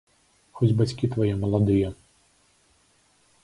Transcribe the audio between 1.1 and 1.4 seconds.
твае